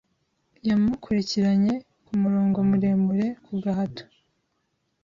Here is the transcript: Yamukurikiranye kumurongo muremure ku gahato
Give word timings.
Yamukurikiranye 0.67 1.73
kumurongo 2.05 2.57
muremure 2.69 3.27
ku 3.45 3.53
gahato 3.63 4.03